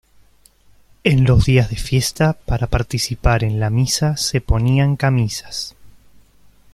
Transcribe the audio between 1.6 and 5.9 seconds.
de fiesta para participar en la misa se ponían camisas.